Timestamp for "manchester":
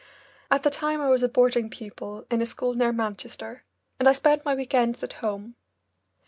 2.91-3.65